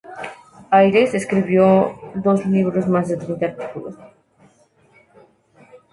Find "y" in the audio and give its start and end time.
2.87-2.89